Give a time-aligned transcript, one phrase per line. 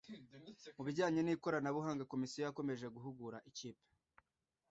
[0.75, 3.85] mu bijyanye n ikoranabuhanga komisiyo yakomeje guhugura ikipe